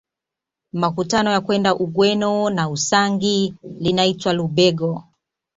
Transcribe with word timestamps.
Makutano 0.73 1.31
ya 1.31 1.41
kwenda 1.41 1.75
Ugweno 1.75 2.49
na 2.49 2.69
Usangi 2.69 3.53
linaitwa 3.79 4.33
Lubegho 4.33 5.03